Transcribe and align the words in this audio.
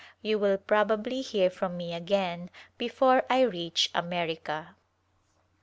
You 0.23 0.39
will 0.39 0.57
probably 0.57 1.21
hear 1.21 1.51
from 1.51 1.77
me 1.77 1.93
again 1.93 2.49
before 2.75 3.23
I 3.29 3.41
reach 3.41 3.91
America. 3.93 4.75